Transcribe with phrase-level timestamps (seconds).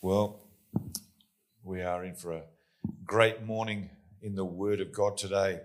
[0.00, 0.44] Well,
[1.64, 2.42] we are in for a
[3.04, 3.90] great morning
[4.22, 5.58] in the Word of God today.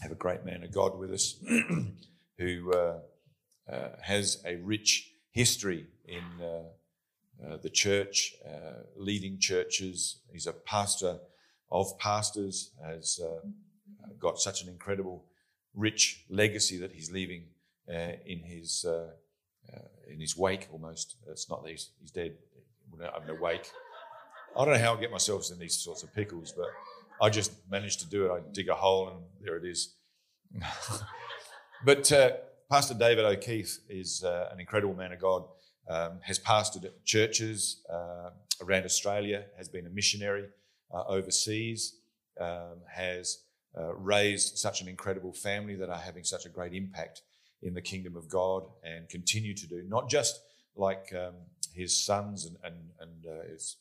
[0.00, 1.34] Have a great man of God with us
[2.38, 3.00] who uh,
[3.70, 10.20] uh, has a rich history in uh, uh the church, uh, leading churches.
[10.32, 11.18] He's a pastor
[11.70, 13.46] of pastors, has uh,
[14.18, 15.26] got such an incredible,
[15.74, 17.48] rich legacy that he's leaving
[17.86, 18.86] in his
[20.08, 20.68] in his wake.
[20.72, 22.36] Almost, it's not that he's, he's dead
[22.94, 23.70] I'm awake.
[24.56, 26.66] I don't know how I get myself in these sorts of pickles, but
[27.20, 28.30] I just managed to do it.
[28.32, 29.94] I dig a hole and there it is.
[31.84, 32.30] but uh,
[32.70, 35.44] Pastor David O'Keefe is uh, an incredible man of God.
[35.88, 38.30] Um, has pastored churches uh,
[38.60, 40.46] around Australia, has been a missionary
[40.92, 41.98] uh, overseas,
[42.40, 43.44] um, has
[43.78, 47.22] uh, raised such an incredible family that are having such a great impact
[47.62, 50.40] in the kingdom of God and continue to do, not just
[50.74, 51.34] like um,
[51.76, 53.76] his sons and, and, and uh, his,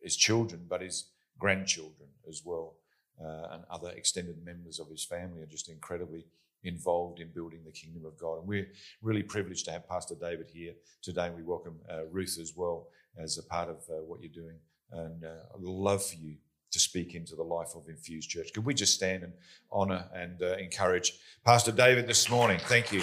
[0.00, 1.06] his children, but his
[1.38, 2.74] grandchildren as well.
[3.20, 6.26] Uh, and other extended members of his family are just incredibly
[6.64, 8.38] involved in building the kingdom of God.
[8.38, 8.68] And we're
[9.00, 11.30] really privileged to have Pastor David here today.
[11.34, 14.56] We welcome uh, Ruth as well as a part of uh, what you're doing.
[14.92, 16.36] And uh, I'd love for you
[16.70, 18.52] to speak into the life of Infused Church.
[18.52, 19.32] Could we just stand and
[19.72, 21.12] honour and uh, encourage
[21.44, 22.58] Pastor David this morning?
[22.64, 23.02] Thank you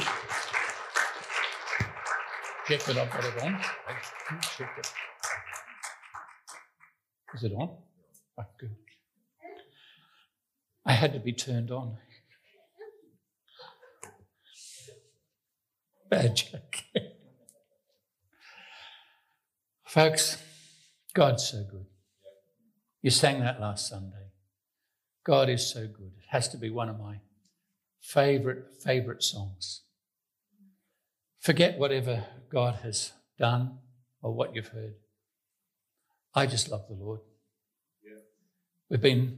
[2.70, 3.60] check that I've got it on.
[7.34, 7.78] Is it on?
[8.38, 8.76] Oh, good.
[10.86, 11.98] I had to be turned on.
[16.10, 16.76] Bad joke.
[19.86, 20.38] Folks,
[21.14, 21.86] God's so good.
[23.02, 24.28] You sang that last Sunday.
[25.24, 26.12] God is so good.
[26.18, 27.22] It has to be one of my
[28.00, 29.82] favorite, favorite songs.
[31.40, 33.80] Forget whatever God has done
[34.22, 34.96] or what you've heard.
[36.36, 37.22] I just love the Lord.
[38.04, 38.20] Yeah.
[38.90, 39.38] We've been,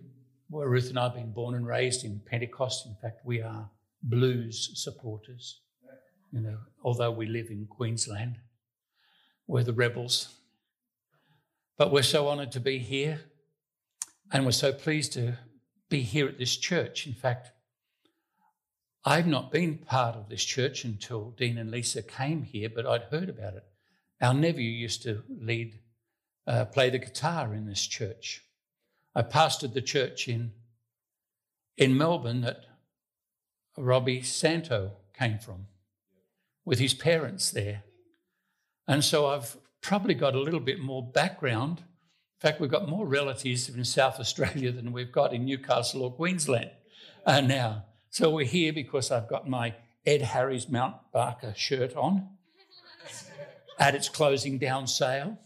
[0.50, 2.86] well, Ruth and I have been born and raised in Pentecost.
[2.86, 3.70] In fact, we are
[4.04, 5.62] blues supporters.
[6.34, 8.38] You know, although we live in Queensland,
[9.48, 10.34] we're the rebels.
[11.78, 13.22] But we're so honoured to be here,
[14.32, 15.38] and we're so pleased to
[15.90, 17.06] be here at this church.
[17.06, 17.52] In fact,
[19.04, 23.04] I've not been part of this church until Dean and Lisa came here, but I'd
[23.12, 23.66] heard about it.
[24.22, 25.80] Our nephew used to lead,
[26.46, 28.44] uh, play the guitar in this church.
[29.16, 30.52] I pastored the church in,
[31.76, 32.66] in Melbourne that
[33.76, 35.68] Robbie Santo came from
[36.66, 37.84] with his parents there.
[38.88, 41.80] And so I've probably got a little bit more background.
[41.80, 46.12] In fact, we've got more relatives in South Australia than we've got in Newcastle or
[46.12, 46.70] Queensland
[47.26, 47.86] uh, now.
[48.12, 49.74] So we're here because I've got my
[50.06, 52.30] Ed Harris Mount Barker shirt on
[53.82, 55.38] at its closing down sale.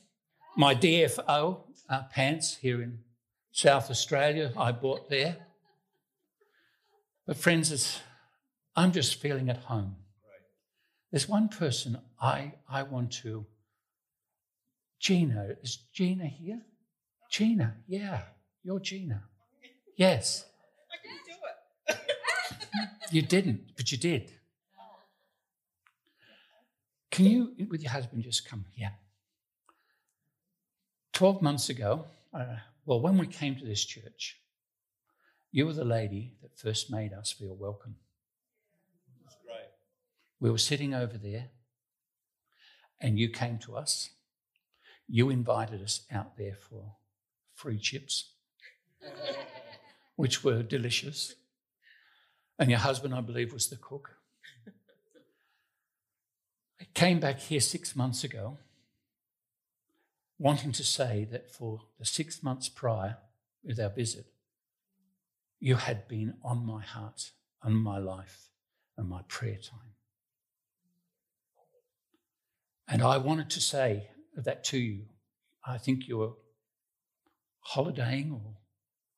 [0.58, 3.00] My DFO uh, pants here in
[3.52, 5.38] South Australia, I bought there.
[7.26, 8.02] But, friends,
[8.76, 9.96] I'm just feeling at home.
[11.12, 13.46] There's one person I, I want to.
[15.00, 16.62] Gina, is Gina here?
[17.32, 18.22] Gina, yeah,
[18.64, 19.24] you're Gina.
[19.96, 20.46] Yes.
[20.92, 23.14] I didn't do it.
[23.14, 24.34] You didn't, but you did.
[27.16, 28.92] Can you, with your husband, just come here?
[31.14, 32.04] 12 months ago,
[32.34, 34.42] uh, well, when we came to this church,
[35.50, 37.96] you were the lady that first made us feel welcome.
[39.24, 39.70] That's great.
[40.42, 41.52] We were sitting over there,
[43.00, 44.10] and you came to us.
[45.08, 46.96] You invited us out there for
[47.54, 48.34] free chips,
[50.18, 51.36] which were delicious.
[52.60, 54.15] And your husband, I believe, was the cook.
[56.80, 58.58] I came back here six months ago
[60.38, 63.18] wanting to say that for the six months prior
[63.64, 64.26] with our visit,
[65.60, 67.32] you had been on my heart
[67.64, 68.50] and my life
[68.98, 69.94] and my prayer time.
[72.88, 75.06] And I wanted to say that to you.
[75.66, 76.34] I think you were
[77.62, 78.58] holidaying or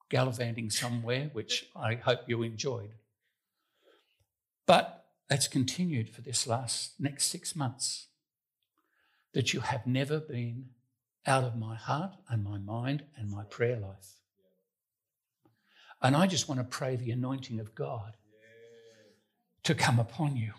[0.10, 2.92] gallivanting somewhere, which I hope you enjoyed.
[4.66, 8.08] But that's continued for this last next six months.
[9.34, 10.70] That you have never been
[11.26, 14.16] out of my heart and my mind and my prayer life.
[16.02, 18.16] And I just want to pray the anointing of God
[19.64, 20.54] to come upon you.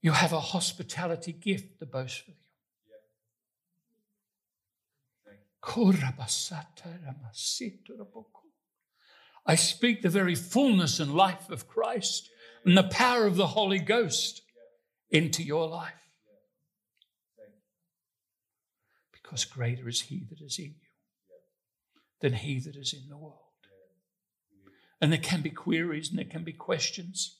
[0.00, 2.32] You have a hospitality gift, the boast for
[9.46, 12.28] I speak the very fullness and life of Christ
[12.64, 14.42] and the power of the Holy Ghost
[15.10, 15.92] into your life.
[19.12, 21.38] Because greater is He that is in you
[22.20, 23.38] than He that is in the world.
[25.00, 27.38] And there can be queries and there can be questions.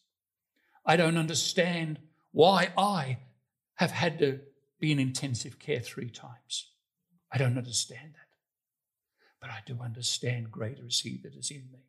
[0.84, 2.00] I don't understand
[2.32, 3.18] why I
[3.74, 4.40] have had to
[4.80, 6.71] be in intensive care three times.
[7.32, 8.28] I don't understand that.
[9.40, 11.80] But I do understand greater is He that is in me.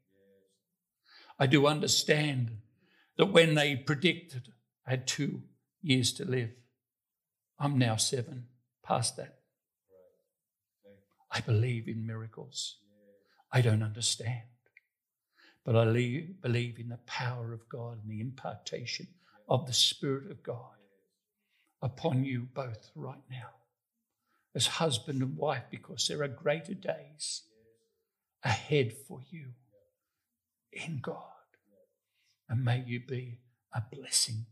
[1.38, 2.58] I do understand
[3.18, 4.54] that when they predicted
[4.88, 5.44] I had two
[5.82, 6.52] years to live,
[7.60, 8.48] I'm now seven,
[8.84, 9.40] past that.
[11.32, 12.78] I believe in miracles.
[13.52, 14.44] I don't understand.
[15.66, 19.08] But I believe in the power of God and the impartation
[19.48, 20.76] of the Spirit of God
[21.82, 23.50] upon you both right now
[24.56, 27.44] as husband and wife because there are greater days
[28.44, 29.48] ahead for you
[30.72, 31.18] in God.
[32.50, 33.40] And may you be
[33.74, 34.46] a blessing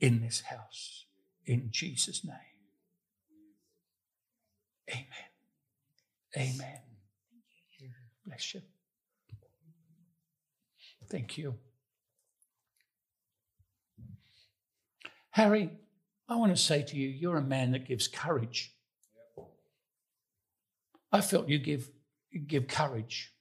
[0.00, 1.04] in this house
[1.44, 2.34] in Jesus' name.
[4.90, 5.06] Amen.
[6.36, 6.80] Amen.
[8.24, 8.62] Bless you.
[11.08, 11.54] Thank you.
[15.30, 15.70] Harry,
[16.28, 18.72] I want to say to you, you're a man that gives courage.
[21.16, 21.88] I felt you give,
[22.46, 23.32] give courage.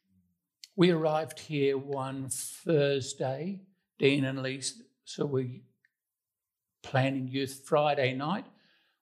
[0.77, 3.63] We arrived here one Thursday,
[3.99, 5.63] Dean and Lisa, so we
[6.83, 8.45] planning youth Friday night.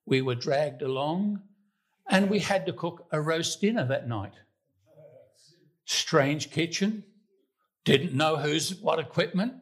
[0.07, 1.41] We were dragged along
[2.09, 4.33] and we had to cook a roast dinner that night.
[5.85, 7.03] Strange kitchen,
[7.85, 9.53] didn't know who's what equipment.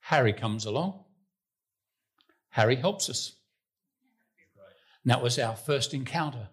[0.00, 1.04] Harry comes along.
[2.48, 3.34] Harry helps us.
[5.02, 6.48] And that was our first encounter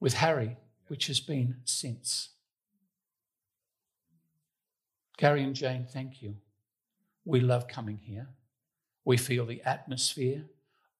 [0.00, 0.56] with Harry,
[0.88, 2.30] which has been since.
[5.16, 6.36] Gary and Jane, thank you.
[7.24, 8.28] We love coming here.
[9.04, 10.44] We feel the atmosphere.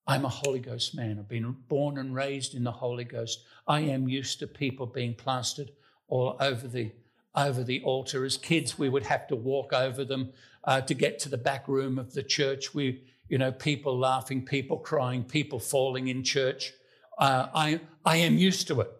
[0.06, 1.18] I'm a Holy Ghost man.
[1.18, 3.44] I've been born and raised in the Holy Ghost.
[3.66, 5.70] I am used to people being plastered
[6.08, 6.92] all over the
[7.34, 8.24] over the altar.
[8.24, 10.32] As kids, we would have to walk over them
[10.64, 12.74] uh, to get to the back room of the church.
[12.74, 16.72] We, you know, people laughing, people crying, people falling in church.
[17.18, 18.90] Uh, I, I am used to it.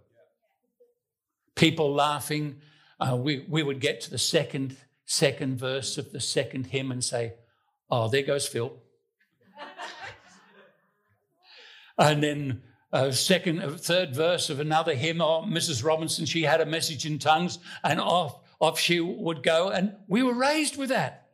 [1.55, 2.61] People laughing.
[3.01, 4.77] Uh, we, we would get to the second,
[5.07, 7.35] second verse of the second hymn and say,
[7.91, 8.77] Oh, there goes Phil.
[11.99, 12.63] and then
[12.93, 15.85] a second, third verse of another hymn, oh, Mrs.
[15.85, 19.71] Robinson, she had a message in tongues, and off, off she would go.
[19.71, 21.29] And we were raised with that.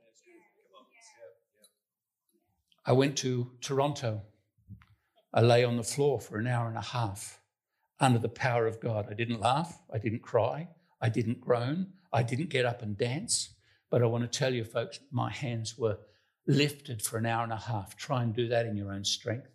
[2.86, 4.22] I went to Toronto.
[5.36, 7.40] I lay on the floor for an hour and a half
[7.98, 9.08] under the power of God.
[9.10, 10.68] I didn't laugh, I didn't cry,
[11.00, 13.52] I didn't groan, I didn't get up and dance.
[13.90, 15.98] But I want to tell you, folks, my hands were
[16.46, 17.96] lifted for an hour and a half.
[17.96, 19.50] Try and do that in your own strength.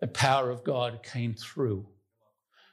[0.00, 1.86] The power of God came through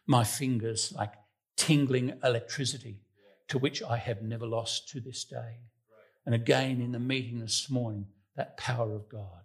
[0.07, 1.13] my fingers like
[1.55, 3.01] tingling electricity,
[3.49, 5.59] to which I have never lost to this day.
[6.25, 9.43] And again, in the meeting this morning, that power of God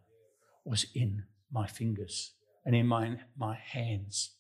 [0.65, 2.33] was in my fingers
[2.65, 4.31] and in my, my hands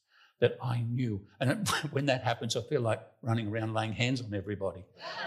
[0.40, 1.20] that I knew.
[1.40, 4.84] And when that happens, I feel like running around laying hands on everybody.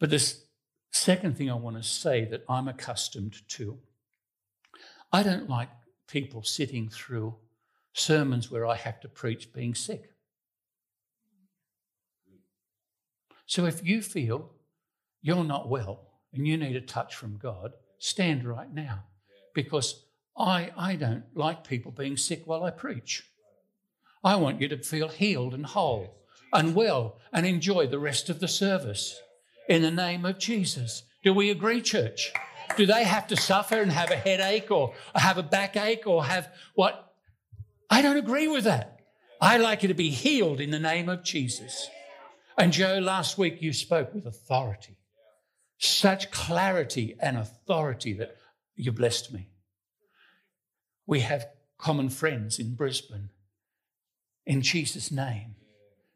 [0.00, 0.44] but this
[0.90, 3.78] second thing I want to say that I'm accustomed to
[5.12, 5.68] I don't like
[6.08, 7.36] people sitting through
[7.92, 10.10] sermons where I have to preach being sick.
[13.46, 14.50] So if you feel
[15.22, 19.04] you're not well and you need a touch from God, stand right now
[19.54, 20.04] because
[20.36, 23.24] I, I don't like people being sick while I preach.
[24.22, 26.16] I want you to feel healed and whole
[26.52, 29.20] and well and enjoy the rest of the service
[29.68, 31.04] in the name of Jesus.
[31.22, 32.32] Do we agree, church?
[32.76, 36.48] Do they have to suffer and have a headache or have a backache or have
[36.74, 37.12] what?
[37.90, 39.00] I don't agree with that.
[39.40, 41.88] I like you to be healed in the name of Jesus.
[42.56, 44.96] And Joe, last week you spoke with authority,
[45.78, 48.36] such clarity and authority that
[48.76, 49.48] you blessed me.
[51.06, 51.46] We have
[51.78, 53.30] common friends in Brisbane.
[54.46, 55.56] In Jesus' name,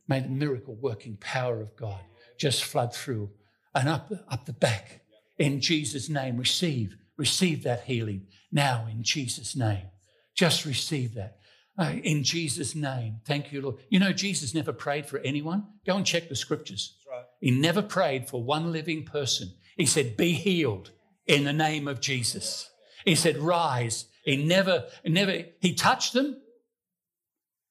[0.07, 2.00] may the miracle working power of God
[2.38, 3.31] just flood through
[3.75, 5.03] and up, up the back
[5.38, 6.37] in Jesus' name.
[6.37, 9.87] Receive, receive that healing now in Jesus' name.
[10.35, 11.38] Just receive that.
[11.79, 13.21] Uh, in Jesus' name.
[13.25, 13.77] Thank you, Lord.
[13.88, 15.65] You know, Jesus never prayed for anyone.
[15.87, 16.97] Go and check the scriptures.
[17.09, 17.25] Right.
[17.41, 19.53] He never prayed for one living person.
[19.77, 20.91] He said, Be healed
[21.29, 22.69] in the name of Jesus.
[23.05, 24.07] He said, Rise.
[24.25, 26.41] He never, never, he touched them,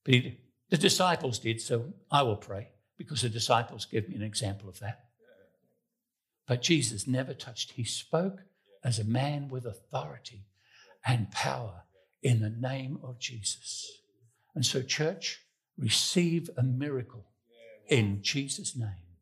[0.03, 1.61] but he, the disciples did.
[1.61, 5.03] So I will pray because the disciples give me an example of that.
[6.47, 7.73] But Jesus never touched.
[7.73, 8.39] He spoke
[8.83, 10.45] as a man with authority
[11.05, 11.83] and power
[12.23, 13.91] in the name of Jesus.
[14.55, 15.41] And so, church,
[15.77, 17.25] receive a miracle
[17.87, 19.17] in Jesus' name.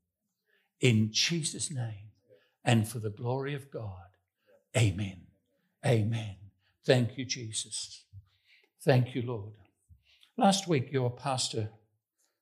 [0.80, 2.12] In Jesus' name.
[2.64, 4.15] And for the glory of God.
[4.78, 5.22] Amen.
[5.86, 6.36] Amen.
[6.86, 8.04] Thank you, Jesus.
[8.84, 9.54] Thank you, Lord.
[10.38, 11.70] Last week, your pastor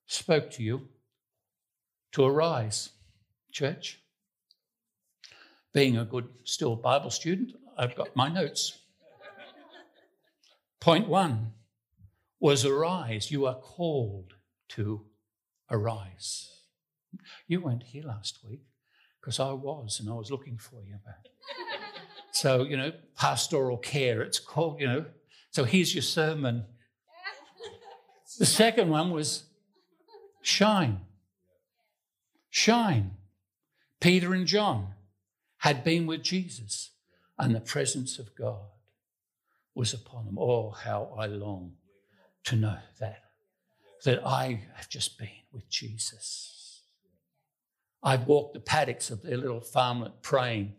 [0.06, 0.88] spoke to you
[2.12, 2.90] to arise,
[3.52, 4.00] church.
[5.72, 8.78] Being a good, still Bible student, I've got my notes.
[10.80, 11.52] Point one
[12.40, 13.30] was arise.
[13.30, 14.34] You are called
[14.70, 15.06] to
[15.70, 16.50] arise.
[17.46, 18.62] You weren't here last week
[19.20, 20.96] because I was, and I was looking for you.
[22.34, 25.04] So, you know, pastoral care, it's called, you know.
[25.52, 26.64] So here's your sermon.
[28.40, 29.44] The second one was
[30.42, 31.02] shine.
[32.50, 33.12] Shine.
[34.00, 34.94] Peter and John
[35.58, 36.90] had been with Jesus,
[37.38, 38.66] and the presence of God
[39.76, 40.36] was upon them.
[40.36, 41.74] Oh, how I long
[42.46, 43.22] to know that,
[44.04, 46.82] that I have just been with Jesus.
[48.02, 50.74] I've walked the paddocks of their little farmlet praying,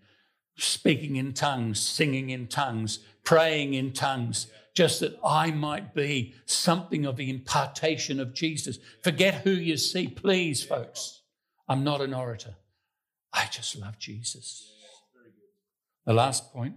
[0.57, 7.05] speaking in tongues, singing in tongues, praying in tongues, just that I might be something
[7.05, 8.77] of the impartation of Jesus.
[9.01, 11.21] Forget who you see, please, folks.
[11.67, 12.55] I'm not an orator.
[13.33, 14.71] I just love Jesus.
[16.05, 16.75] The last point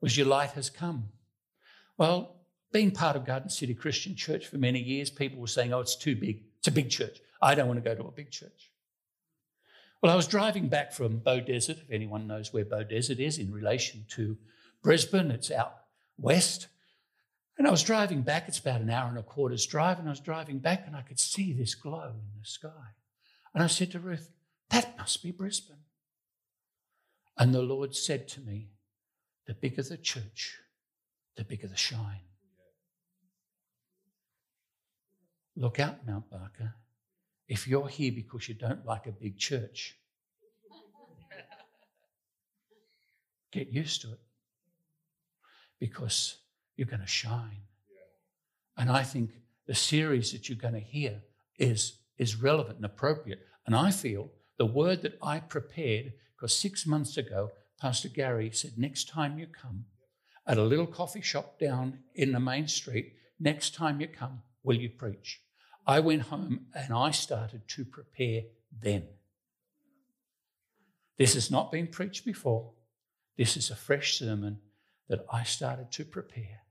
[0.00, 1.10] was your light has come.
[1.98, 2.36] Well,
[2.72, 5.96] being part of Garden City Christian Church for many years, people were saying, oh, it's
[5.96, 6.42] too big.
[6.58, 7.20] It's a big church.
[7.40, 8.70] I don't want to go to a big church.
[10.02, 11.82] Well, I was driving back from Beaudesert.
[11.82, 14.36] if anyone knows where Beaudesert is in relation to
[14.82, 15.74] Brisbane, it's out
[16.18, 16.68] west.
[17.58, 20.10] And I was driving back, it's about an hour and a quarter's drive, and I
[20.10, 22.94] was driving back and I could see this glow in the sky.
[23.54, 24.30] And I said to Ruth,
[24.70, 25.76] that must be Brisbane.
[27.38, 28.68] And the Lord said to me,
[29.46, 30.58] the bigger the church,
[31.36, 32.20] the bigger the shine.
[35.56, 36.74] Look out, Mount Barker.
[37.48, 39.96] If you're here because you don't like a big church,
[43.52, 44.20] get used to it
[45.78, 46.38] because
[46.76, 47.62] you're going to shine.
[48.76, 49.30] And I think
[49.66, 51.22] the series that you're going to hear
[51.58, 53.40] is, is relevant and appropriate.
[53.66, 57.50] And I feel the word that I prepared, because six months ago,
[57.80, 59.84] Pastor Gary said, next time you come,
[60.46, 63.14] at a little coffee shop down in the main street.
[63.38, 65.42] Next time you come, will you preach?
[65.86, 68.42] I went home and I started to prepare
[68.82, 69.04] then.
[71.16, 72.72] This has not been preached before.
[73.38, 74.58] This is a fresh sermon
[75.08, 76.62] that I started to prepare.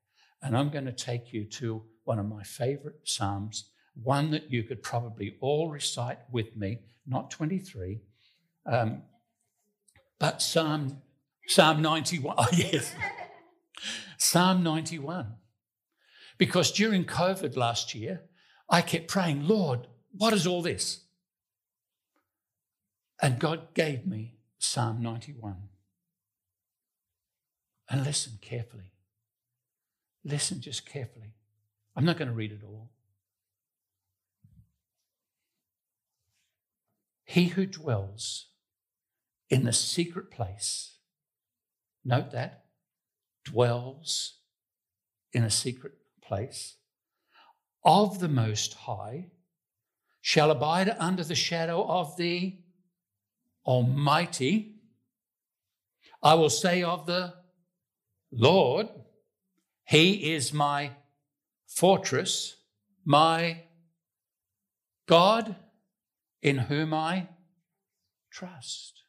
[0.41, 3.69] And I'm going to take you to one of my favorite Psalms,
[4.03, 8.01] one that you could probably all recite with me, not 23,
[8.65, 9.03] um,
[10.19, 11.01] but Psalm,
[11.47, 12.35] Psalm 91.
[12.39, 12.93] Oh, yes.
[14.17, 15.33] Psalm 91.
[16.37, 18.21] Because during COVID last year,
[18.69, 21.01] I kept praying, Lord, what is all this?
[23.21, 25.55] And God gave me Psalm 91.
[27.89, 28.91] And listen carefully.
[30.23, 31.35] Listen just carefully.
[31.95, 32.89] I'm not going to read it all.
[37.25, 38.47] He who dwells
[39.49, 40.97] in the secret place,
[42.03, 42.65] note that,
[43.43, 44.39] dwells
[45.31, 46.77] in a secret place
[47.85, 49.27] of the Most High
[50.21, 52.57] shall abide under the shadow of the
[53.65, 54.75] Almighty.
[56.23, 57.35] I will say of the
[58.31, 58.87] Lord,
[59.85, 60.91] He is my
[61.67, 62.55] fortress,
[63.05, 63.63] my
[65.07, 65.55] God
[66.41, 67.27] in whom I
[68.31, 69.03] trust.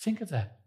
[0.00, 0.58] Think of that.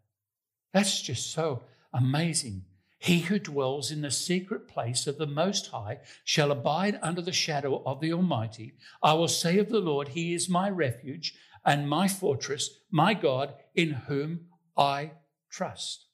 [0.74, 1.64] That's just so
[1.94, 2.66] amazing.
[3.00, 7.32] He who dwells in the secret place of the Most High shall abide under the
[7.32, 8.74] shadow of the Almighty.
[9.02, 11.34] I will say of the Lord, He is my refuge
[11.66, 15.12] and my fortress, my God, in whom I
[15.50, 16.06] trust.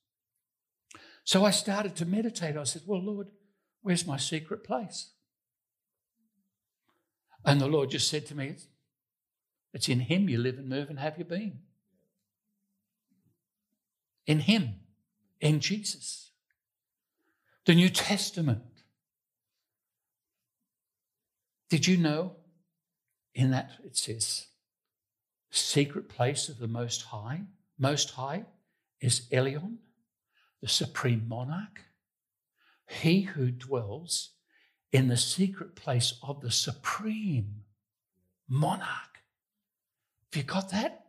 [1.24, 2.56] So I started to meditate.
[2.56, 3.28] I said, Well, Lord,
[3.82, 5.12] where's my secret place?
[7.44, 8.56] And the Lord just said to me,
[9.74, 11.62] It's in Him you live and move and have your being
[14.26, 14.76] in Him,
[15.40, 16.32] in Jesus.
[17.66, 18.62] The New Testament.
[21.70, 22.36] Did you know
[23.34, 24.46] in that it says,
[25.50, 27.42] secret place of the Most High?
[27.80, 28.46] Most High
[29.02, 29.78] is Elyon,
[30.62, 31.82] the supreme monarch.
[32.88, 34.34] He who dwells
[34.92, 37.64] in the secret place of the supreme
[38.48, 39.24] monarch.
[40.32, 41.06] Have you got that?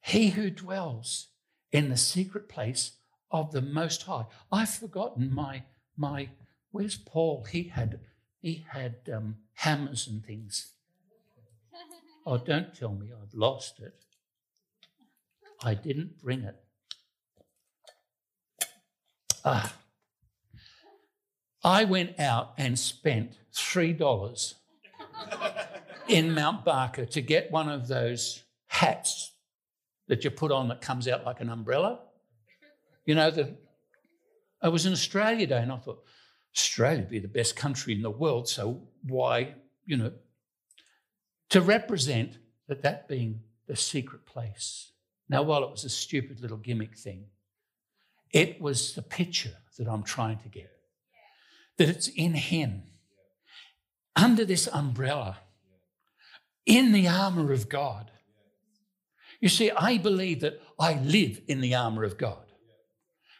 [0.00, 1.28] He who dwells
[1.72, 2.92] in the secret place
[3.40, 4.26] of the Most High.
[4.50, 5.62] I've forgotten my
[5.96, 6.28] my.
[6.70, 7.46] Where's Paul?
[7.50, 8.00] He had
[8.40, 10.72] he had um, hammers and things.
[12.28, 13.94] Oh, don't tell me I've lost it.
[15.62, 16.56] I didn't bring it.
[19.44, 19.72] Ah.
[21.62, 24.54] I went out and spent $3
[26.08, 29.32] in Mount Barker to get one of those hats
[30.08, 32.00] that you put on that comes out like an umbrella.
[33.06, 33.56] You know, the,
[34.60, 36.02] I was in Australia Day and I thought,
[36.54, 40.12] Australia would be the best country in the world, so why, you know,
[41.50, 44.90] to represent that that being the secret place.
[45.28, 47.26] Now, while it was a stupid little gimmick thing,
[48.32, 50.70] it was the picture that I'm trying to get.
[51.76, 52.82] That it's in Him,
[54.16, 55.38] under this umbrella,
[56.64, 58.10] in the armor of God.
[59.40, 62.45] You see, I believe that I live in the armor of God.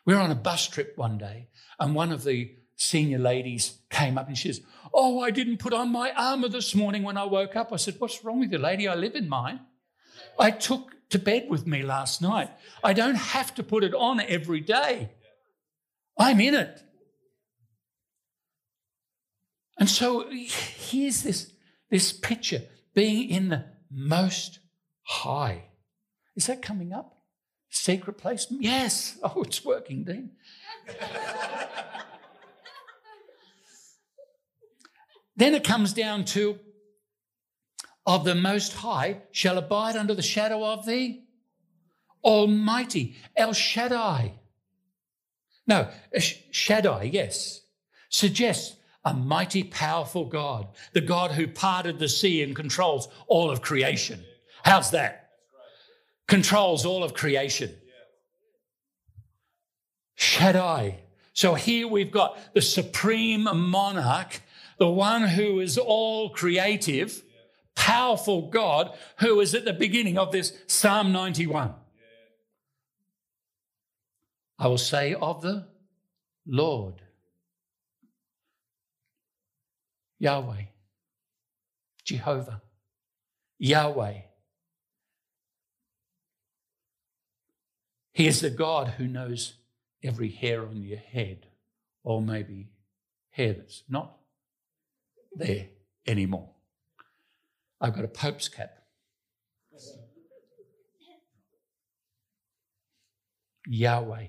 [0.07, 1.49] We were on a bus trip one day,
[1.79, 4.63] and one of the senior ladies came up and she says,
[4.95, 7.73] Oh, I didn't put on my armor this morning when I woke up.
[7.73, 8.87] I said, What's wrong with you, lady?
[8.87, 9.61] I live in mine.
[10.39, 12.51] I took to bed with me last night.
[12.83, 15.11] I don't have to put it on every day.
[16.19, 16.83] I'm in it.
[19.79, 21.53] And so here's this,
[21.91, 22.63] this picture
[22.95, 24.61] being in the most
[25.03, 25.65] high.
[26.35, 27.16] Is that coming up?
[27.77, 28.47] Secret place?
[28.51, 29.19] Yes.
[29.23, 30.31] Oh, it's working, Dean.
[35.37, 36.59] then it comes down to
[38.07, 41.21] of the Most High shall abide under the shadow of the
[42.25, 44.35] Almighty, El Shaddai.
[45.67, 47.63] No, uh, Shaddai, yes,
[48.09, 53.61] suggests a mighty, powerful God, the God who parted the sea and controls all of
[53.61, 54.25] creation.
[54.63, 55.26] How's that?
[56.29, 57.75] Controls all of creation.
[60.17, 61.01] Shaddai.
[61.33, 64.41] So here we've got the supreme monarch,
[64.79, 67.23] the one who is all creative,
[67.75, 71.75] powerful God who is at the beginning of this Psalm 91.
[74.59, 75.69] I will say of the
[76.47, 77.03] Lord,
[80.19, 80.63] Yahweh,
[82.05, 82.63] Jehovah,
[83.59, 84.21] Yahweh.
[88.17, 89.59] He is the God who knows
[90.03, 91.49] every hair on your head,
[92.03, 92.71] or maybe
[93.29, 94.17] hair that's not
[95.35, 95.67] there
[96.07, 96.49] anymore.
[97.79, 98.73] I've got a Pope's cap.
[103.67, 104.29] Yahweh,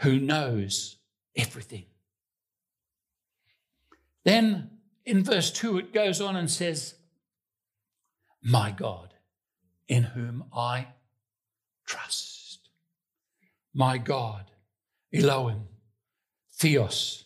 [0.00, 0.96] who knows
[1.34, 1.86] everything.
[4.24, 4.72] Then
[5.06, 6.96] in verse 2, it goes on and says,
[8.42, 9.14] My God,
[9.88, 10.88] in whom I
[11.90, 12.68] trust.
[13.74, 14.44] My God,
[15.12, 15.64] Elohim,
[16.52, 17.24] Theos,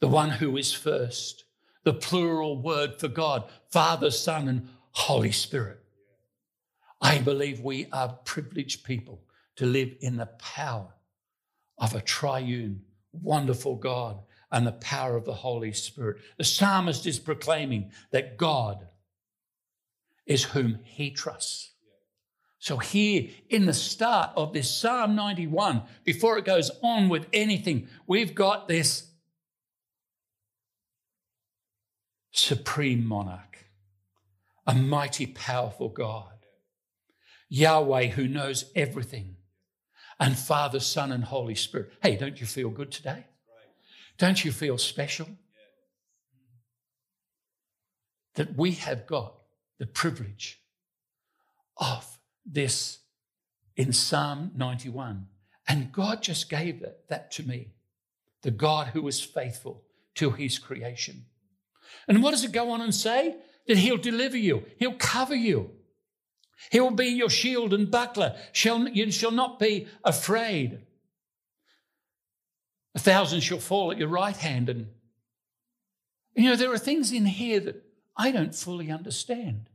[0.00, 1.44] the one who is first
[1.84, 5.78] the plural word for God Father, Son, and Holy Spirit.
[7.02, 9.22] I believe we are privileged people
[9.56, 10.94] to live in the power
[11.78, 14.20] of a triune, wonderful God
[14.50, 16.18] and the power of the Holy Spirit.
[16.38, 18.86] The psalmist is proclaiming that God
[20.26, 21.70] is whom he trusts.
[22.62, 27.88] So, here in the start of this Psalm 91, before it goes on with anything,
[28.06, 29.10] we've got this
[32.32, 33.64] supreme monarch,
[34.66, 36.34] a mighty, powerful God,
[37.48, 39.36] Yahweh who knows everything,
[40.20, 41.94] and Father, Son, and Holy Spirit.
[42.02, 43.24] Hey, don't you feel good today?
[44.18, 45.30] Don't you feel special?
[48.34, 49.34] That we have got
[49.78, 50.60] the privilege
[51.78, 52.19] of
[52.52, 52.98] this
[53.76, 55.26] in Psalm 91.
[55.68, 57.68] And God just gave that, that to me.
[58.42, 59.84] The God who is faithful
[60.16, 61.26] to his creation.
[62.08, 63.36] And what does it go on and say?
[63.66, 65.70] That he'll deliver you, he'll cover you.
[66.70, 68.36] He will be your shield and buckler.
[68.52, 70.80] Shall, you shall not be afraid.
[72.94, 74.68] A thousand shall fall at your right hand.
[74.68, 74.88] And,
[76.34, 77.82] you know, there are things in here that
[78.14, 79.70] I don't fully understand.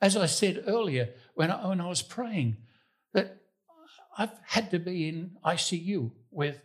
[0.00, 2.58] As I said earlier when I, when I was praying,
[3.14, 3.38] that
[4.18, 6.60] I've had to be in ICU with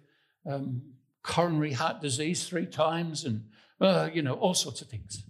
[0.46, 0.82] um,
[1.24, 3.46] coronary heart disease three times and
[3.80, 5.24] uh, you know, all sorts of things.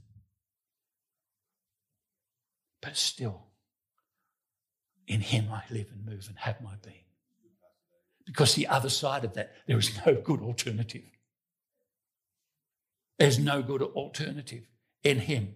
[2.81, 3.43] But still,
[5.07, 7.05] in Him I live and move and have my being.
[8.25, 11.03] Because the other side of that, there is no good alternative.
[13.19, 14.63] There's no good alternative
[15.03, 15.53] in Him.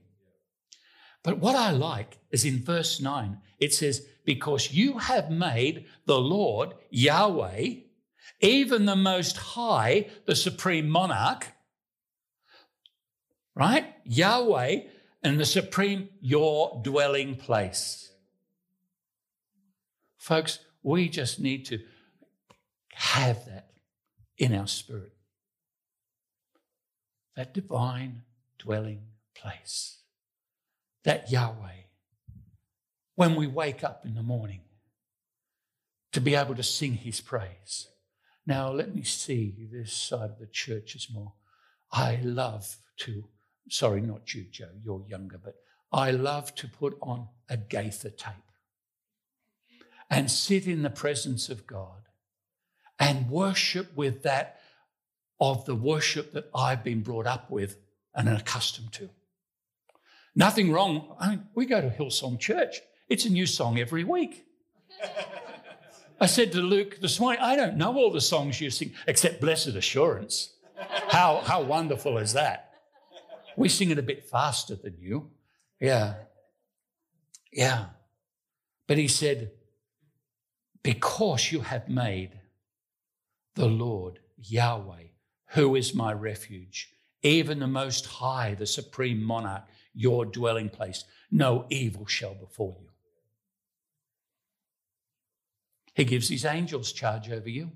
[1.24, 6.20] But what I like is in verse 9, it says, Because you have made the
[6.20, 7.76] Lord, Yahweh,
[8.40, 11.48] even the Most High, the Supreme Monarch,
[13.56, 13.94] right?
[14.06, 14.82] Yahweh
[15.22, 18.12] and the Supreme, your dwelling place.
[20.18, 21.80] Folks, we just need to
[22.94, 23.72] have that
[24.38, 25.14] in our spirit.
[27.36, 28.24] That divine
[28.58, 29.02] dwelling
[29.36, 29.99] place.
[31.10, 31.88] That Yahweh.
[33.16, 34.62] When we wake up in the morning,
[36.12, 37.88] to be able to sing his praise.
[38.46, 41.34] Now, let me see this side of the church is more.
[41.92, 43.24] I love to,
[43.72, 45.56] sorry, not you, Joe, you're younger, but
[45.92, 48.52] I love to put on a Gaither tape
[50.12, 52.04] and sit in the presence of God
[53.00, 54.60] and worship with that
[55.40, 57.78] of the worship that I've been brought up with
[58.14, 59.10] and accustomed to.
[60.40, 61.18] Nothing wrong.
[61.20, 62.80] I mean, we go to Hillsong Church.
[63.10, 64.46] It's a new song every week.
[66.22, 69.42] I said to Luke this morning, I don't know all the songs you sing except
[69.42, 70.54] Blessed Assurance.
[71.10, 72.72] How, how wonderful is that?
[73.58, 75.30] We sing it a bit faster than you.
[75.82, 76.14] Yeah.
[77.52, 77.88] Yeah.
[78.88, 79.52] But he said,
[80.82, 82.40] Because you have made
[83.56, 85.08] the Lord, Yahweh,
[85.48, 91.66] who is my refuge, even the Most High, the Supreme Monarch, your dwelling place, no
[91.70, 92.90] evil shall befall you.
[95.94, 97.72] He gives his angels charge over you.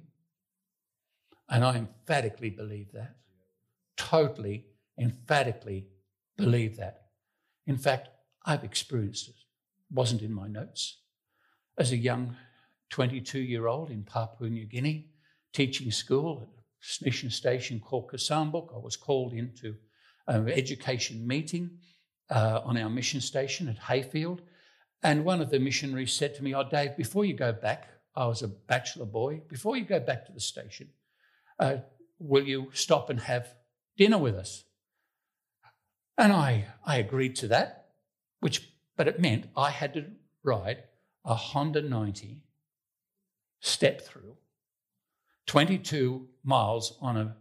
[1.50, 3.18] And I emphatically believe that.
[3.98, 4.66] Totally,
[4.98, 5.88] emphatically
[6.38, 7.08] believe that.
[7.68, 8.10] In fact,
[8.46, 9.36] I've experienced it.
[9.36, 11.00] it wasn't in my notes.
[11.78, 12.36] As a young
[12.90, 15.10] 22 year old in Papua New Guinea,
[15.52, 19.76] teaching school at a mission station called Kasambuk, I was called into
[20.28, 21.80] an education meeting
[22.30, 24.42] uh, on our mission station at Hayfield.
[25.02, 28.26] And one of the missionaries said to me, Oh, Dave, before you go back, I
[28.26, 29.42] was a bachelor boy.
[29.48, 30.90] Before you go back to the station,
[31.60, 31.78] uh,
[32.20, 33.54] will you stop and have
[33.98, 34.64] dinner with us?
[36.18, 37.90] And I, I agreed to that,
[38.40, 40.06] which, but it meant I had to
[40.44, 40.84] ride
[41.26, 42.44] a Honda 90
[43.62, 44.36] step through
[45.48, 47.36] 22 miles on a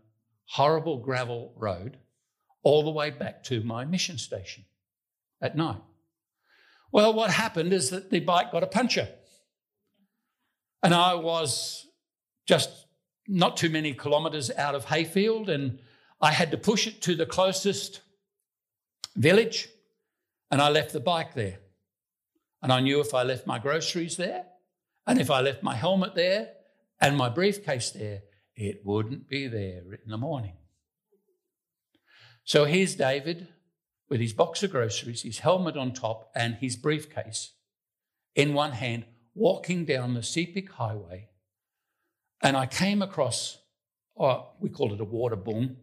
[0.47, 1.99] horrible gravel road
[2.63, 4.65] all the way back to my mission station
[5.43, 5.81] at night.
[6.93, 9.09] Well, what happened is that the bike got a puncture.
[10.83, 11.87] And I was
[12.47, 12.87] just
[13.27, 15.79] not too many kilometres out of Hayfield, and
[16.21, 18.01] I had to push it to the closest
[19.17, 19.69] village,
[20.51, 21.59] and I left the bike there.
[22.63, 24.45] And I knew if I left my groceries there,
[25.07, 26.51] and if I left my helmet there,
[27.01, 28.23] and my briefcase there,
[28.55, 30.57] it wouldn't be there in the morning.
[32.45, 33.49] So here's David
[34.09, 37.53] with his box of groceries, his helmet on top, and his briefcase
[38.35, 41.29] in one hand, walking down the Sepik Highway,
[42.43, 43.59] and I came across,
[44.19, 45.77] oh, we called it a water boom.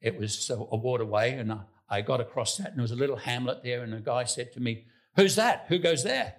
[0.00, 3.16] It was a, waterway, and I, I got across that, and there was a little
[3.16, 4.84] hamlet there, and a guy said to me,
[5.16, 5.66] Who's that?
[5.68, 6.34] Who goes there?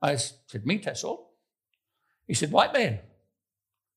[0.00, 1.26] I said, Me, Tassel.
[2.26, 3.00] He said, White man.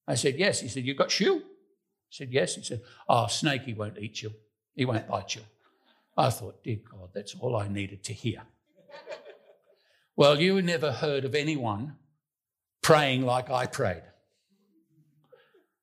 [0.08, 0.60] I said, Yes.
[0.60, 1.38] He said, You got shoe?
[1.38, 2.56] I said, Yes.
[2.56, 4.32] He said, Oh, snake, he won't eat you.
[4.76, 5.43] He won't bite you.
[6.15, 8.43] I thought, Dear God, that's all I needed to hear.
[10.15, 11.95] well, you never heard of anyone
[12.82, 14.04] praying like I prayed.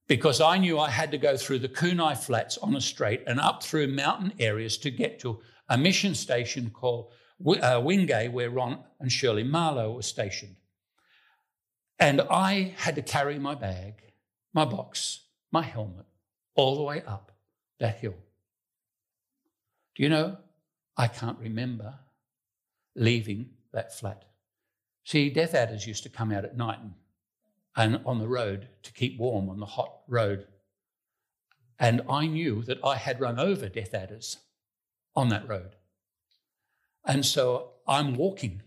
[0.07, 3.40] Because I knew I had to go through the Kunai Flats on a straight and
[3.40, 7.12] up through mountain areas to get to a mission station called
[7.47, 10.57] uh, Wingay, where Ron and Shirley Marlowe were stationed.
[11.99, 14.03] And I had to carry my bag,
[14.53, 16.07] my box, my helmet,
[16.55, 17.31] all the way up
[17.79, 18.14] that hill.
[20.01, 20.39] Do you know,
[20.97, 21.93] I can't remember
[22.97, 24.25] leaving that flat.
[25.05, 26.95] See, death adders used to come out at night and,
[27.77, 30.47] and on the road to keep warm on the hot road.
[31.79, 34.39] And I knew that I had run over death adders
[35.15, 35.77] on that road.
[37.05, 38.63] And so I'm walking.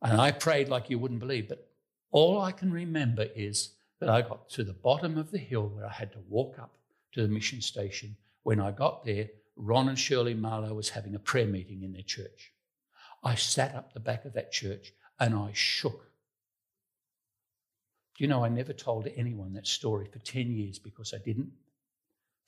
[0.00, 1.68] And I prayed like you wouldn't believe, but
[2.10, 5.84] all I can remember is that I got to the bottom of the hill where
[5.84, 6.72] I had to walk up
[7.12, 8.16] to the mission station.
[8.44, 12.02] When I got there, Ron and Shirley Marlowe was having a prayer meeting in their
[12.02, 12.52] church.
[13.22, 16.08] I sat up the back of that church and I shook.
[18.18, 21.52] You know, I never told anyone that story for 10 years because I didn't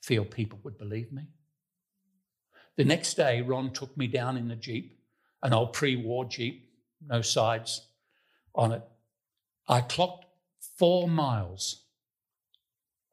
[0.01, 1.23] feel people would believe me.
[2.77, 4.99] The next day, Ron took me down in the Jeep,
[5.41, 6.69] an old pre war Jeep,
[7.05, 7.87] no sides
[8.53, 8.83] on it.
[9.67, 10.25] I clocked
[10.77, 11.83] four miles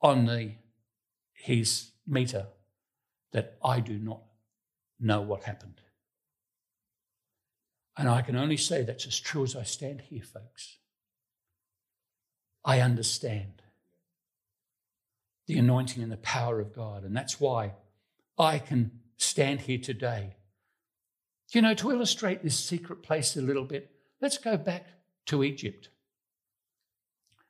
[0.01, 0.53] on the,
[1.33, 2.47] his meter
[3.33, 4.21] that I do not
[5.01, 5.81] know what happened.
[7.97, 10.79] And I can only say that's as true as I stand here, folks.
[12.65, 13.63] I understand
[15.47, 17.05] the anointing and the power of God.
[17.05, 17.73] And that's why
[18.39, 20.37] I can stand here today.
[21.53, 23.91] You know, to illustrate this secret place a little bit,
[24.21, 24.87] let's go back
[25.27, 25.89] to Egypt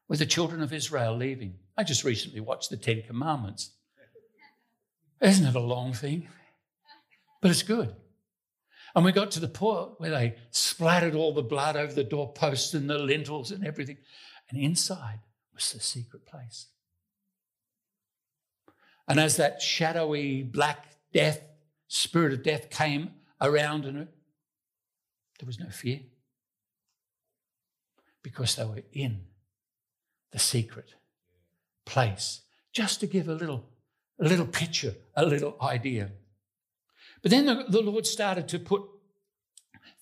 [0.09, 1.55] with the children of Israel leaving.
[1.77, 3.71] I just recently watched the Ten Commandments.
[5.23, 6.29] Isn't it a long thing?
[7.41, 7.95] But it's good.
[8.95, 12.75] And we got to the point where they splattered all the blood over the doorposts
[12.75, 13.99] and the lintels and everything.
[14.51, 15.21] And inside
[15.55, 16.67] was the secret place.
[19.09, 21.41] And as that shadowy black death,
[21.89, 23.85] spirit of death came around
[25.43, 25.99] there was no fear
[28.23, 29.23] because they were in
[30.31, 30.95] the secret
[31.85, 32.43] place.
[32.73, 33.69] Just to give a little,
[34.21, 36.11] a little picture, a little idea.
[37.23, 38.83] But then the, the Lord started to put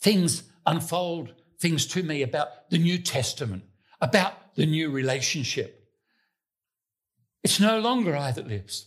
[0.01, 3.64] things, unfold things to me about the New Testament,
[4.01, 5.88] about the new relationship.
[7.42, 8.87] It's no longer I that lives.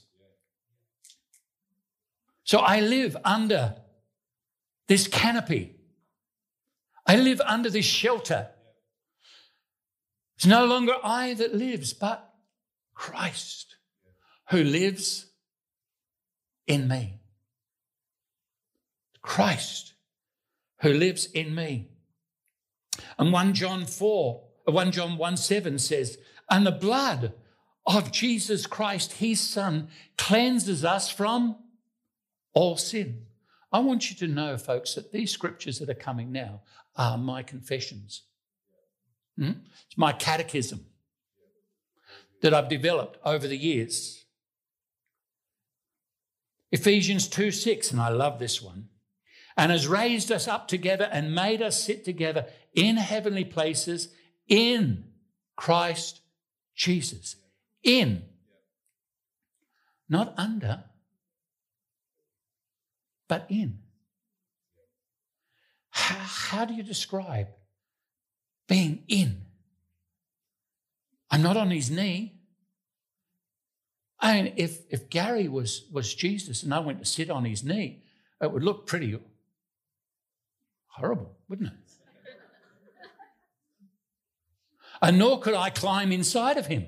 [2.43, 3.75] So I live under
[4.87, 5.75] this canopy.
[7.05, 8.49] I live under this shelter.
[10.35, 12.33] It's no longer I that lives, but
[12.93, 13.75] Christ
[14.49, 15.27] who lives
[16.67, 17.19] in me.
[19.21, 19.93] Christ
[20.81, 21.87] who lives in me.
[23.17, 26.17] And 1 John 4, uh, 1 John 1 7 says,
[26.49, 27.33] And the blood
[27.85, 31.57] of Jesus Christ, his Son, cleanses us from
[32.53, 33.25] all sin.
[33.71, 36.61] I want you to know, folks, that these scriptures that are coming now
[36.95, 38.23] are my confessions.
[39.37, 39.51] Hmm?
[39.87, 40.85] It's my catechism
[42.41, 44.22] that I've developed over the years.
[46.73, 48.89] Ephesians 2 6, and I love this one
[49.55, 54.09] and has raised us up together and made us sit together in heavenly places
[54.47, 55.03] in
[55.55, 56.21] Christ
[56.75, 57.35] Jesus.
[57.83, 58.23] In.
[60.09, 60.85] Not under,
[63.27, 63.77] but in.
[65.91, 67.49] How, how do you describe
[68.67, 69.43] being in?
[71.29, 72.39] I'm not on his knee.
[74.23, 77.61] I mean, if, if Gary was, was Jesus and I went to sit on his
[77.61, 78.03] knee,
[78.41, 79.19] it would look pretty
[80.87, 81.75] Horrible, wouldn't it?
[85.01, 86.87] and nor could I climb inside of him.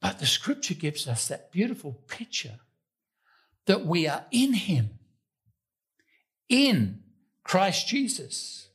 [0.00, 2.60] But the scripture gives us that beautiful picture
[3.66, 4.98] that we are in him,
[6.48, 7.00] in
[7.42, 8.68] Christ Jesus.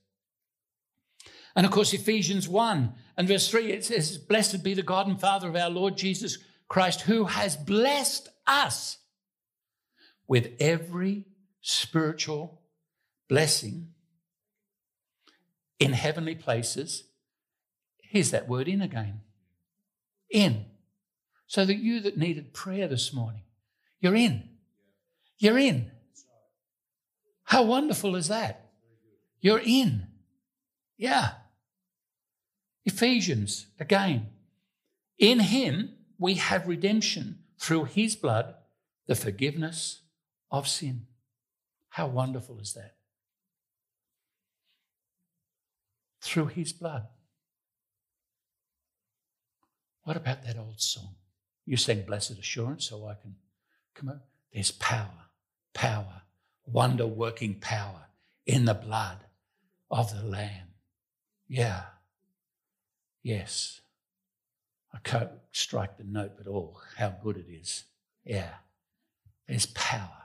[1.55, 5.19] And of course, Ephesians 1 and verse 3, it says, Blessed be the God and
[5.19, 6.37] Father of our Lord Jesus
[6.69, 8.97] Christ, who has blessed us
[10.25, 11.25] with every
[11.59, 12.61] spiritual
[13.27, 13.89] blessing
[15.79, 17.03] in heavenly places.
[17.97, 19.19] Here's that word in again.
[20.29, 20.67] In.
[21.45, 23.41] So that you that needed prayer this morning,
[23.99, 24.47] you're in.
[25.39, 25.91] You're in.
[27.43, 28.69] How wonderful is that?
[29.41, 30.07] You're in.
[30.97, 31.31] Yeah.
[32.89, 34.29] Ephesians, again.
[35.19, 38.55] In him we have redemption through his blood,
[39.05, 40.01] the forgiveness
[40.49, 41.05] of sin.
[41.89, 42.95] How wonderful is that?
[46.21, 47.07] Through his blood.
[50.03, 51.15] What about that old song?
[51.67, 53.35] You sang Blessed Assurance, so I can
[53.93, 54.23] come out.
[54.51, 55.29] There's power,
[55.75, 56.23] power,
[56.65, 58.07] wonder working power
[58.47, 59.19] in the blood
[59.91, 60.69] of the Lamb.
[61.47, 61.83] Yeah.
[63.29, 63.81] Yes.
[64.91, 67.83] I can't strike the note, but oh, how good it is.
[68.25, 68.53] Yeah.
[69.47, 70.19] There's power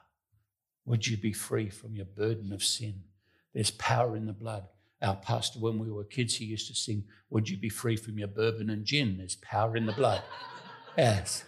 [0.86, 3.04] would you be free from your burden of sin?
[3.54, 4.64] There's power in the blood.
[5.00, 8.18] Our pastor, when we were kids, he used to sing, Would you be free from
[8.18, 9.16] your bourbon and gin?
[9.18, 10.22] There's power in the blood.
[10.96, 11.42] Yes.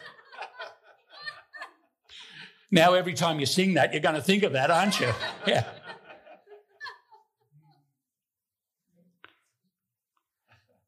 [2.68, 5.12] Now, every time you sing that, you're going to think of that, aren't you?
[5.46, 5.62] Yeah.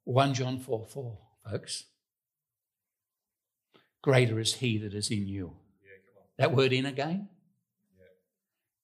[0.09, 1.19] One John 4 4,
[1.51, 1.85] folks.
[4.01, 5.53] Greater is he that is in you.
[6.39, 7.29] that word in again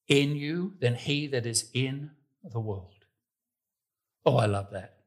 [0.07, 2.11] in you than he that is in
[2.43, 3.07] the world.
[4.27, 4.99] Oh, I love that.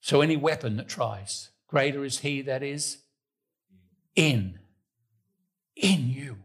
[0.00, 2.98] So, any weapon that tries, greater is he that is
[4.14, 4.60] in,
[5.74, 6.38] in you,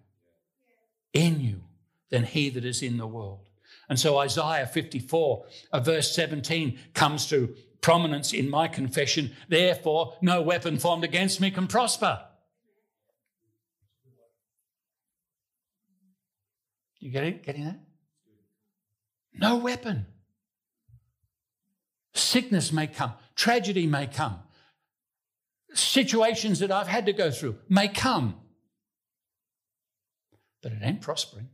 [1.13, 1.61] in you,
[2.09, 3.46] than he that is in the world.
[3.89, 9.31] And so, Isaiah 54, uh, verse 17, comes to prominence in my confession.
[9.47, 12.21] Therefore, no weapon formed against me can prosper.
[16.99, 17.43] You get it?
[17.43, 17.79] Getting that?
[19.33, 20.07] No weapon.
[22.13, 24.39] Sickness may come, tragedy may come,
[25.73, 28.35] situations that I've had to go through may come,
[30.63, 31.49] but it ain't prospering.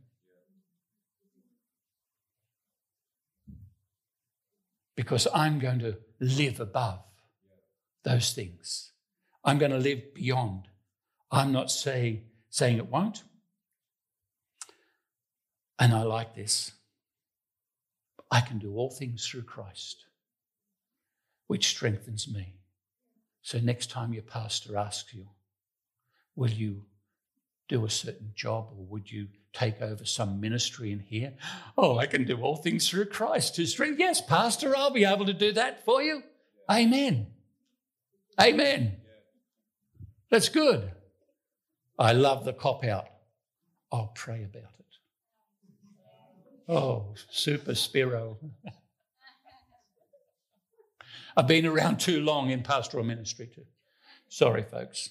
[4.96, 7.00] Because I'm going to live above
[8.04, 8.92] those things.
[9.44, 10.68] I'm going to live beyond.
[11.30, 13.24] I'm not say, saying it won't.
[15.78, 16.72] And I like this.
[18.30, 20.06] I can do all things through Christ,
[21.46, 22.54] which strengthens me.
[23.42, 25.28] So next time your pastor asks you,
[26.34, 26.86] will you
[27.68, 31.34] do a certain job or would you take over some ministry in here?
[31.78, 34.00] Oh, I can do all things through Christ who strengthens.
[34.00, 36.22] Yes, pastor, I'll be able to do that for you.
[36.70, 37.28] Amen.
[38.40, 38.96] Amen.
[40.30, 40.90] That's good.
[41.98, 43.06] I love the cop out.
[43.92, 44.86] I'll pray about it.
[46.68, 48.38] Oh, super Spiro.
[51.36, 53.66] I've been around too long in pastoral ministry, too.
[54.28, 55.10] Sorry, folks.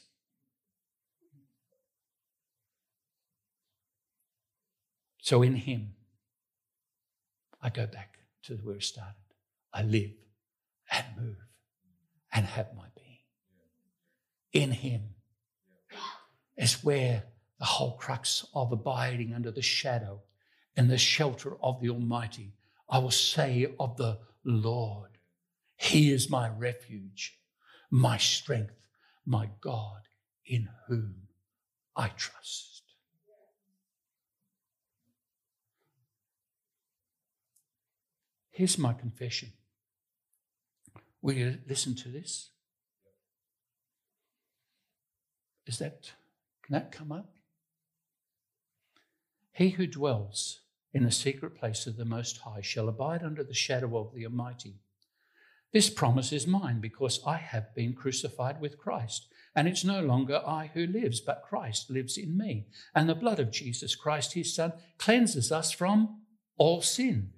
[5.24, 5.94] So, in Him,
[7.62, 9.16] I go back to where it started.
[9.74, 10.12] I live
[10.92, 11.38] and move
[12.34, 13.20] and have my being.
[14.52, 15.16] In Him
[16.58, 17.24] is where
[17.58, 20.22] the whole crux of abiding under the shadow
[20.76, 22.52] and the shelter of the Almighty.
[22.90, 25.12] I will say of the Lord,
[25.78, 27.40] He is my refuge,
[27.90, 28.76] my strength,
[29.26, 30.02] my God,
[30.46, 31.16] in whom
[31.96, 32.83] I trust.
[38.54, 39.50] Here's my confession.
[41.24, 42.52] Will you listen to this?
[45.66, 46.12] Is that,
[46.64, 47.34] can that come up?
[49.52, 50.60] He who dwells
[50.94, 54.26] in the secret place of the Most High shall abide under the shadow of the
[54.26, 54.76] Almighty.
[55.72, 60.44] This promise is mine because I have been crucified with Christ, and it's no longer
[60.46, 62.68] I who lives, but Christ lives in me.
[62.94, 66.22] And the blood of Jesus Christ, his Son, cleanses us from
[66.58, 67.32] all sin.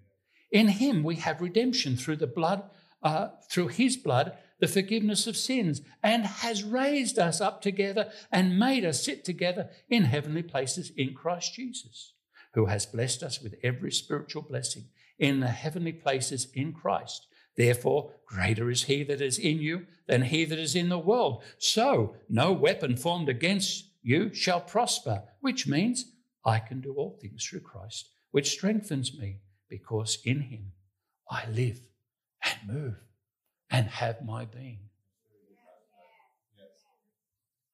[0.51, 2.63] In him we have redemption through the blood,
[3.01, 8.59] uh, through his blood, the forgiveness of sins, and has raised us up together and
[8.59, 12.13] made us sit together in heavenly places in Christ Jesus
[12.55, 14.85] who has blessed us with every spiritual blessing
[15.19, 17.27] in the heavenly places in Christ.
[17.55, 21.43] Therefore, greater is he that is in you than he that is in the world.
[21.57, 26.05] So, no weapon formed against you shall prosper, which means
[26.45, 30.71] I can do all things through Christ, which strengthens me, because in him
[31.29, 31.81] I live
[32.43, 32.95] and move
[33.69, 34.79] and have my being.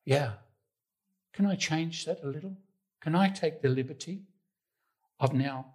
[0.05, 0.33] Yeah.
[1.33, 2.57] Can I change that a little?
[3.01, 4.23] Can I take the liberty
[5.19, 5.73] of now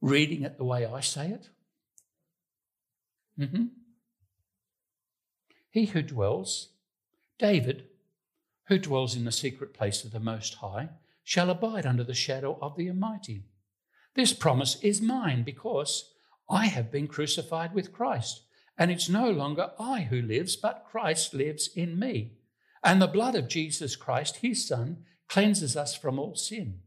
[0.00, 1.50] reading it the way I say it.
[3.38, 3.64] Mm-hmm.
[5.70, 6.70] He who dwells,
[7.38, 7.84] David,
[8.66, 10.90] who dwells in the secret place of the Most High,
[11.22, 13.44] shall abide under the shadow of the Almighty.
[14.20, 16.12] This promise is mine because
[16.46, 18.42] I have been crucified with Christ,
[18.76, 22.32] and it's no longer I who lives, but Christ lives in me.
[22.84, 26.80] And the blood of Jesus Christ, his Son, cleanses us from all sin.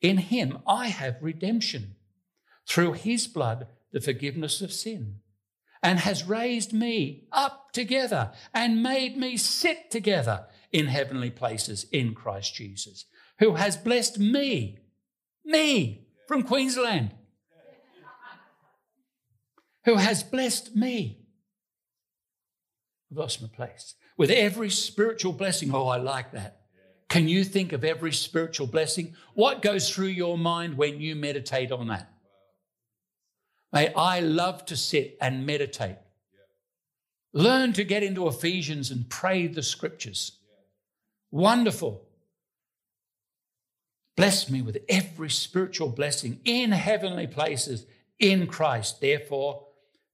[0.00, 1.96] In him I have redemption
[2.66, 5.16] through his blood, the forgiveness of sin,
[5.82, 12.14] and has raised me up together and made me sit together in heavenly places in
[12.14, 13.04] Christ Jesus,
[13.40, 14.78] who has blessed me,
[15.44, 17.10] me from Queensland,
[19.84, 21.18] who has blessed me.
[23.10, 23.96] I've lost my place.
[24.16, 25.74] With every spiritual blessing.
[25.74, 26.60] Oh, I like that.
[27.08, 29.16] Can you think of every spiritual blessing?
[29.34, 32.08] What goes through your mind when you meditate on that?
[33.72, 35.96] May I love to sit and meditate.
[37.32, 40.38] Learn to get into Ephesians and pray the scriptures.
[41.32, 42.06] Wonderful.
[44.16, 47.86] Bless me with every spiritual blessing in heavenly places
[48.18, 49.00] in Christ.
[49.00, 49.66] Therefore,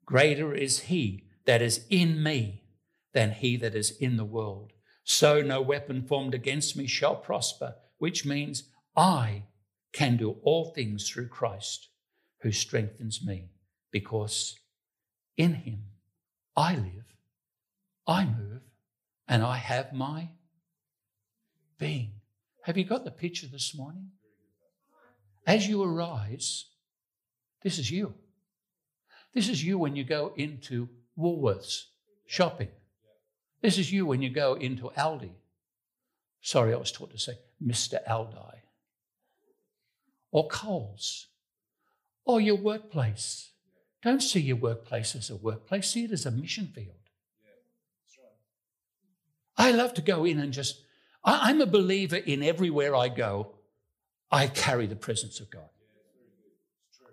[0.04, 2.62] greater is He that is in me
[3.12, 4.72] than He that is in the world.
[5.04, 8.64] So no weapon formed against me shall prosper, which means
[8.96, 9.44] I
[9.92, 11.88] can do all things through Christ
[12.42, 13.48] who strengthens me,
[13.90, 14.56] because
[15.36, 15.84] in him
[16.56, 17.14] I live,
[18.06, 18.62] I move,
[19.26, 20.30] and I have my
[21.78, 22.12] being.
[22.66, 24.10] Have you got the picture this morning?
[25.46, 26.64] As you arise,
[27.62, 28.14] this is you.
[29.32, 31.84] This is you when you go into Woolworths
[32.26, 32.70] shopping.
[33.62, 35.30] This is you when you go into Aldi.
[36.40, 38.04] Sorry, I was taught to say Mr.
[38.04, 38.56] Aldi.
[40.32, 41.28] or Coles
[42.24, 43.52] or your workplace.
[44.02, 46.96] Don't see your workplace as a workplace, see it as a mission field.
[49.56, 50.82] I love to go in and just,
[51.26, 53.56] I, am a believer in everywhere I go,
[54.30, 55.68] I carry the presence of God.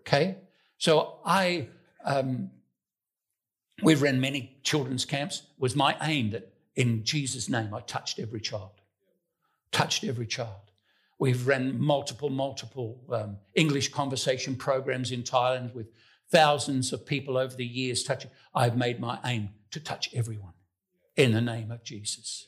[0.01, 0.37] Okay?
[0.77, 1.67] So I,
[2.05, 2.51] um,
[3.81, 5.39] we've run many children's camps.
[5.39, 8.71] It was my aim that in Jesus' name I touched every child.
[9.71, 10.71] Touched every child.
[11.17, 15.87] We've run multiple, multiple um, English conversation programs in Thailand with
[16.29, 18.29] thousands of people over the years touching.
[18.53, 20.53] I've made my aim to touch everyone
[21.15, 22.47] in the name of Jesus.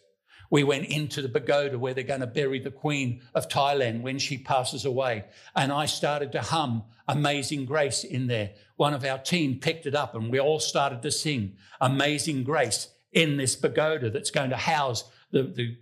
[0.56, 4.18] We went into the pagoda where they're going to bury the Queen of Thailand when
[4.18, 5.26] she passes away.
[5.53, 8.51] And I started to hum Amazing Grace in there.
[8.78, 12.88] One of our team picked it up and we all started to sing Amazing Grace
[13.12, 15.76] in this pagoda that's going to house the, the,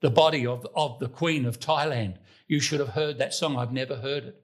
[0.00, 2.16] the body of, of the Queen of Thailand.
[2.48, 3.56] You should have heard that song.
[3.56, 4.42] I've never heard it.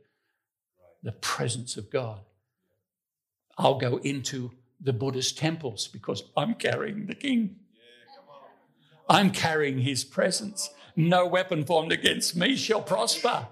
[1.03, 2.21] The presence of God.
[3.59, 7.57] I'll go into the Buddhist temples because I'm carrying the king.
[9.11, 10.71] I'm carrying his presence.
[10.97, 13.49] No weapon formed against me shall prosper.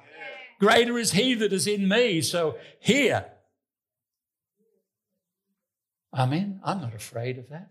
[0.60, 2.22] Greater is he that is in me.
[2.22, 3.26] So here,
[6.14, 6.60] Amen.
[6.64, 7.70] I'm not afraid of that.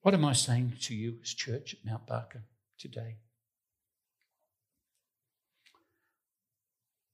[0.00, 2.42] What am I saying to you as church at Mount Barker
[2.78, 3.18] today?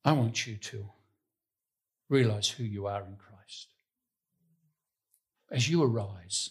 [0.04, 0.88] I want you to
[2.08, 3.68] realize who you are in Christ.
[5.50, 6.50] As you arise,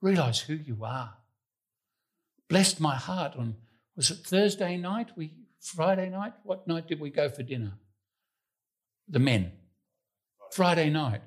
[0.00, 1.14] Realize who you are.
[2.48, 3.56] Blessed my heart on,
[3.96, 5.10] was it Thursday night?
[5.16, 6.32] We Friday night?
[6.42, 7.74] What night did we go for dinner?
[9.08, 9.52] The men.
[10.52, 11.20] Friday night.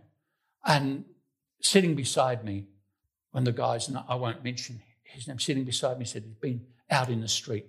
[0.66, 1.06] And
[1.62, 2.66] sitting beside me,
[3.32, 6.42] one of the guys, and I won't mention his name, sitting beside me said he'd
[6.42, 7.68] been out in the street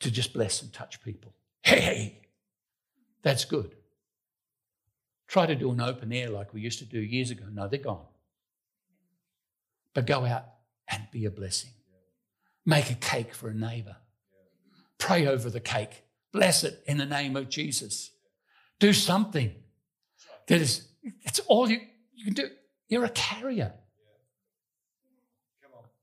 [0.00, 1.34] to just bless and touch people.
[1.62, 2.20] Hey, hey,
[3.22, 3.76] that's good.
[5.28, 7.44] Try to do an open air like we used to do years ago.
[7.52, 8.06] No, they're gone
[9.94, 10.44] but go out
[10.88, 11.70] and be a blessing.
[12.66, 13.96] Make a cake for a neighbor.
[14.98, 16.04] Pray over the cake.
[16.32, 18.10] Bless it in the name of Jesus.
[18.78, 19.54] Do something
[20.46, 20.88] that is,
[21.22, 21.80] it's all you,
[22.14, 22.48] you can do.
[22.88, 23.74] You're a carrier.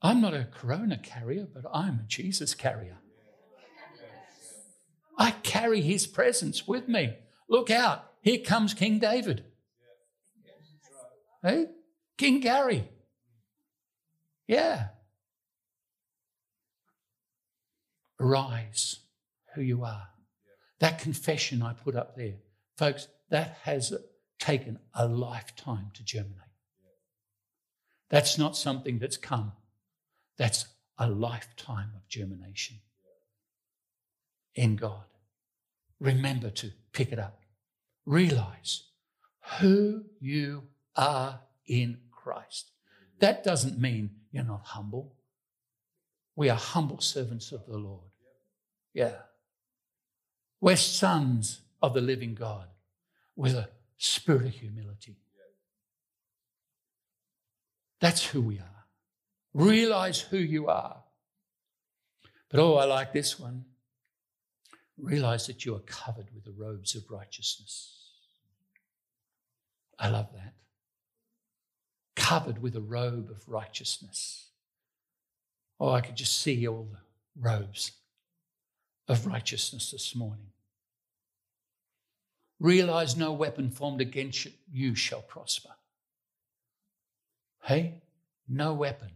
[0.01, 2.97] I'm not a corona carrier, but I'm a Jesus carrier.
[5.17, 7.15] I carry his presence with me.
[7.49, 8.05] Look out.
[8.21, 9.45] Here comes King David.
[11.41, 11.67] Hey,
[12.17, 12.89] King Gary.
[14.47, 14.87] Yeah.
[18.19, 18.99] Arise
[19.53, 20.07] who you are.
[20.79, 22.35] That confession I put up there,
[22.77, 23.93] folks, that has
[24.39, 26.35] taken a lifetime to germinate.
[28.09, 29.51] That's not something that's come,
[30.37, 30.65] that's
[30.97, 32.77] a lifetime of germination
[34.55, 35.03] in God.
[35.99, 37.41] Remember to pick it up.
[38.05, 38.83] Realize
[39.59, 40.63] who you
[40.95, 42.71] are in Christ.
[43.19, 45.15] That doesn't mean you're not humble.
[46.35, 48.11] We are humble servants of the Lord.
[48.93, 49.15] Yeah.
[50.61, 52.67] We're sons of the living God
[53.35, 53.67] with a
[53.97, 55.17] spirit of humility.
[57.99, 58.85] That's who we are.
[59.55, 60.97] Realize who you are.
[62.51, 63.65] But oh, I like this one.
[64.99, 68.11] Realize that you are covered with the robes of righteousness.
[69.97, 70.53] I love that
[72.27, 74.49] covered with a robe of righteousness.
[75.79, 76.99] Oh, I could just see all the
[77.41, 77.93] robes
[79.07, 80.47] of righteousness this morning.
[82.59, 85.69] Realize no weapon formed against you shall prosper.
[87.63, 88.01] Hey,
[88.49, 89.11] no weapon.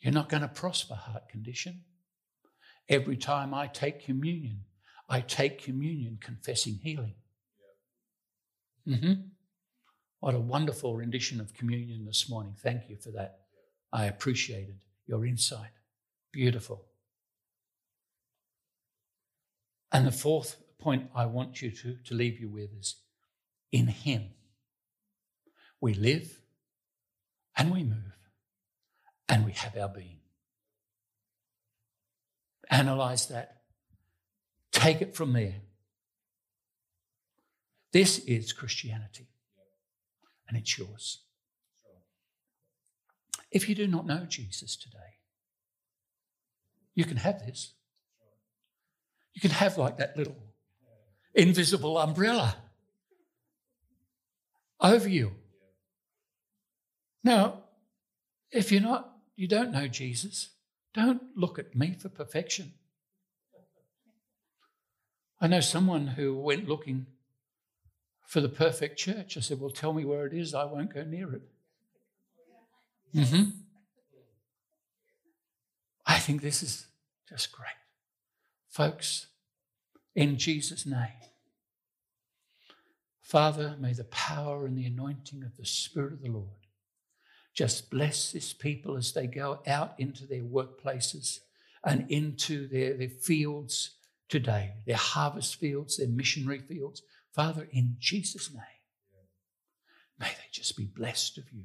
[0.00, 1.82] You're not going to prosper, heart condition.
[2.88, 4.64] Every time I take communion,
[5.08, 7.14] I take communion confessing healing.
[8.88, 9.12] Mm-hmm.
[10.22, 12.54] What a wonderful rendition of communion this morning.
[12.56, 13.40] Thank you for that.
[13.92, 15.72] I appreciated your insight.
[16.30, 16.84] Beautiful.
[19.90, 22.94] And the fourth point I want you to, to leave you with is
[23.72, 24.28] in Him
[25.80, 26.40] we live
[27.56, 28.16] and we move
[29.28, 30.20] and we have our being.
[32.70, 33.62] Analyze that.
[34.70, 35.56] Take it from there.
[37.90, 39.26] This is Christianity
[40.52, 41.22] and it's yours.
[43.50, 44.98] If you do not know Jesus today,
[46.94, 47.72] you can have this.
[49.32, 50.36] You can have like that little
[51.34, 52.56] invisible umbrella
[54.78, 55.32] over you.
[57.24, 57.60] Now,
[58.50, 60.50] if you're not you don't know Jesus.
[60.94, 62.74] Don't look at me for perfection.
[65.40, 67.06] I know someone who went looking
[68.26, 69.36] for the perfect church.
[69.36, 70.54] I said, Well, tell me where it is.
[70.54, 71.42] I won't go near it.
[73.14, 73.50] Mm-hmm.
[76.06, 76.86] I think this is
[77.28, 77.68] just great.
[78.68, 79.26] Folks,
[80.14, 81.08] in Jesus' name,
[83.20, 86.48] Father, may the power and the anointing of the Spirit of the Lord
[87.54, 91.40] just bless this people as they go out into their workplaces
[91.84, 93.96] and into their, their fields
[94.28, 97.02] today, their harvest fields, their missionary fields.
[97.32, 98.62] Father, in Jesus' name,
[100.18, 101.64] may they just be blessed of you.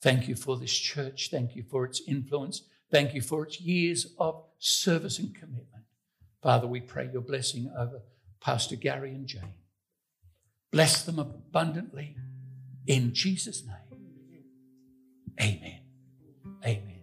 [0.00, 1.28] Thank you for this church.
[1.30, 2.62] Thank you for its influence.
[2.90, 5.84] Thank you for its years of service and commitment.
[6.40, 8.00] Father, we pray your blessing over
[8.40, 9.54] Pastor Gary and Jane.
[10.70, 12.16] Bless them abundantly
[12.86, 13.74] in Jesus' name.
[15.40, 15.80] Amen.
[16.64, 16.97] Amen.